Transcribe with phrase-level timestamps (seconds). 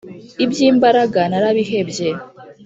[0.43, 2.09] iby'imbaraga narabihebye.